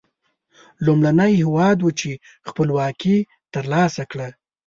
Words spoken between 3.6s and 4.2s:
لاسه